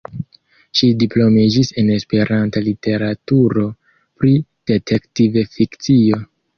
Ŝi 0.79 0.87
diplomiĝis 1.03 1.69
en 1.83 1.91
esperanta 1.97 2.65
literaturo 2.71 3.69
pri 4.01 4.37
detektiv-fikcio. 4.75 6.25